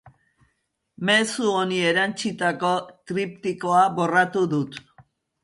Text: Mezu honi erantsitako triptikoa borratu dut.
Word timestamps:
Mezu 1.09 1.49
honi 1.57 1.81
erantsitako 1.89 2.73
triptikoa 3.13 3.85
borratu 4.01 4.45
dut. 4.57 4.83